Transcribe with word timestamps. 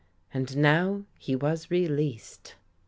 And 0.33 0.57
now 0.57 1.03
he 1.13 1.35
was 1.35 1.69
released. 1.69 2.55